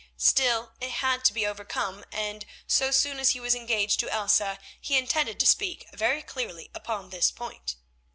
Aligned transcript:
Still, 0.17 0.71
it 0.81 0.89
had 0.93 1.23
to 1.25 1.31
be 1.31 1.45
overcome, 1.45 2.03
and 2.11 2.43
so 2.65 2.89
soon 2.89 3.19
as 3.19 3.29
he 3.29 3.39
was 3.39 3.53
engaged 3.53 3.99
to 3.99 4.09
Elsa 4.11 4.57
he 4.79 4.97
intended 4.97 5.39
to 5.39 5.45
speak 5.45 5.85
very 5.93 6.23
clearly 6.23 6.71
upon 6.73 7.11
this 7.11 7.29
point. 7.29 7.75